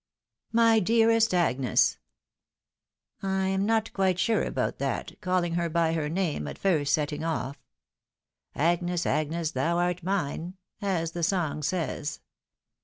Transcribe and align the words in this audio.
"My 0.67 0.79
dearest 0.79 1.31
Agnes!"" 1.31 1.99
I 3.21 3.49
am 3.49 3.67
not 3.67 3.93
quite 3.93 4.17
sure 4.17 4.41
about 4.43 4.79
that, 4.79 5.13
calling 5.21 5.53
her 5.53 5.69
by 5.69 5.93
her 5.93 6.09
name 6.09 6.47
at 6.47 6.57
first 6.57 6.91
setting 6.91 7.23
off. 7.23 7.61
"'Agnes, 8.55 9.05
Agnes, 9.05 9.51
thon 9.51 9.77
art 9.77 10.01
mine!' 10.01 10.55
as 10.81 11.11
the 11.11 11.21
song 11.21 11.61
says. 11.61 12.19